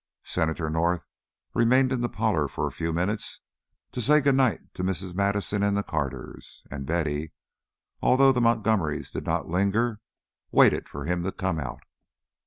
Senator 0.25 0.67
North 0.67 1.03
remained 1.53 1.91
in 1.91 2.01
the 2.01 2.09
parlor 2.09 2.47
for 2.47 2.65
a 2.65 2.71
few 2.71 2.91
moments 2.91 3.41
to 3.91 4.01
say 4.01 4.19
good 4.19 4.33
night 4.33 4.73
to 4.73 4.83
Mrs. 4.83 5.13
Madison 5.13 5.61
and 5.61 5.77
the 5.77 5.83
Carters, 5.83 6.63
and 6.71 6.87
Betty, 6.87 7.33
although 8.01 8.31
the 8.31 8.41
Montgomerys 8.41 9.11
did 9.11 9.27
not 9.27 9.47
linger, 9.49 9.99
waited 10.51 10.89
for 10.89 11.05
him 11.05 11.21
to 11.23 11.31
come 11.31 11.59
out. 11.59 11.83